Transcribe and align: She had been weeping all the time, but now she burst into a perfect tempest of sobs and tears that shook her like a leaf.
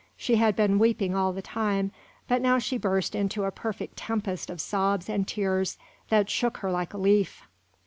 She 0.17 0.37
had 0.37 0.55
been 0.55 0.79
weeping 0.79 1.13
all 1.13 1.31
the 1.31 1.43
time, 1.43 1.91
but 2.27 2.41
now 2.41 2.57
she 2.57 2.79
burst 2.79 3.13
into 3.13 3.43
a 3.43 3.51
perfect 3.51 3.97
tempest 3.97 4.49
of 4.49 4.59
sobs 4.59 5.07
and 5.07 5.27
tears 5.27 5.77
that 6.09 6.27
shook 6.27 6.57
her 6.57 6.71
like 6.71 6.95
a 6.95 6.97
leaf. 6.97 7.43